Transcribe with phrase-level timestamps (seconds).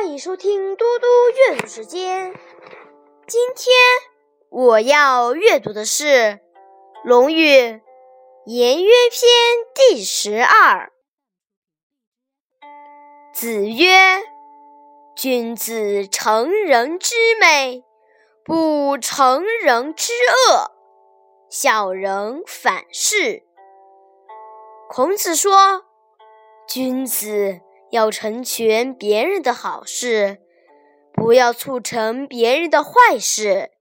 [0.00, 1.06] 欢迎收听嘟嘟
[1.36, 2.32] 阅读时间。
[3.26, 3.66] 今天
[4.48, 6.06] 我要阅读的是
[7.04, 7.44] 《论语·
[8.46, 9.20] 颜渊篇》
[9.90, 10.90] 第十二。
[13.34, 14.22] 子曰
[15.14, 17.84] ：“君子成人之美，
[18.42, 20.70] 不成人之恶。
[21.50, 23.42] 小人反是。”
[24.88, 25.84] 孔子说
[26.66, 30.38] ：“君子。”要成全别人的好事，
[31.12, 33.72] 不要促成别人的坏事。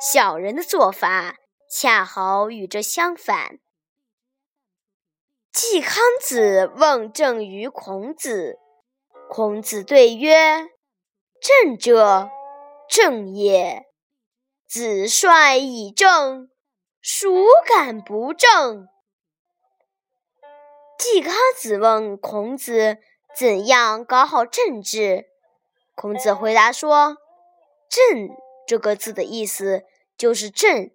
[0.00, 1.36] 小人的做法
[1.70, 3.58] 恰好与这相反。
[5.52, 8.58] 季康子问政于孔子，
[9.28, 10.68] 孔子对曰
[11.40, 12.28] ：“政者，
[12.88, 13.84] 正也。
[14.66, 16.50] 子帅以正，
[17.00, 18.88] 孰敢不正？”
[20.98, 22.98] 季康子问孔子。
[23.36, 25.26] 怎样搞好政治？
[25.96, 27.16] 孔子回答说
[27.90, 28.28] ：“政
[28.66, 29.84] 这个字的意思
[30.16, 30.90] 就是正。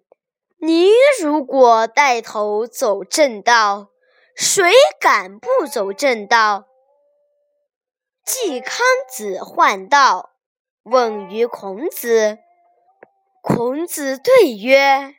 [0.58, 0.90] 你
[1.22, 3.90] 如果带头走正道，
[4.34, 4.62] 谁
[4.98, 6.66] 敢不走正道？”
[8.24, 10.30] 季康子患道，
[10.84, 12.38] 问于孔子。
[13.42, 15.16] 孔子对曰：“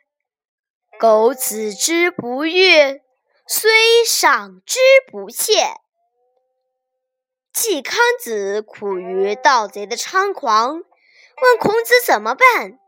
[0.98, 3.02] 苟子之不悦，
[3.46, 4.78] 虽赏之
[5.10, 5.76] 不窃。”
[7.52, 12.78] 季康子苦于盗贼的猖狂，问孔子怎么办。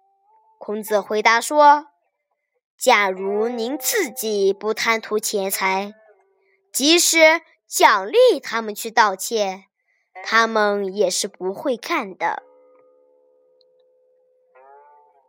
[0.59, 1.89] 孔子回答说
[2.81, 5.93] ：“假如您自己不贪图钱财，
[6.73, 9.65] 即使奖励他们去盗窃，
[10.25, 12.43] 他们也是不会干的。”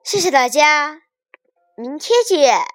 [0.02, 1.02] 谢谢大家，
[1.75, 2.75] 明天见。